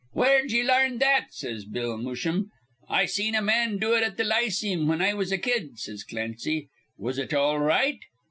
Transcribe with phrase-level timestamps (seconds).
[0.15, 2.49] 'Where'd ye larn that?' says Bill Musham.
[2.89, 6.03] 'I seen a man do it at th' Lyceem whin I was a kid,' says
[6.03, 6.71] Clancy.
[6.97, 7.99] 'Was it all right?'